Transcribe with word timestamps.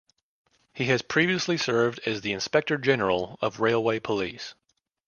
He 0.73 0.85
has 0.85 1.03
previously 1.03 1.57
served 1.57 1.99
as 2.07 2.21
the 2.21 2.33
Inspector 2.33 2.75
General 2.79 3.37
of 3.39 3.59
Railway 3.59 3.99
Police. 3.99 4.55